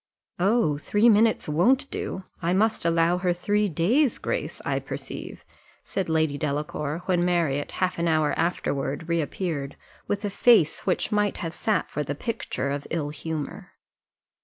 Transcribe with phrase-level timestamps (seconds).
[0.39, 5.45] Oh, three minutes won't do; I must allow her three days' grace, I perceive,"
[5.83, 9.75] said Lady Delacour when Marriott half an hour afterward reappeared,
[10.07, 13.73] with a face which might have sat for the picture of ill humour.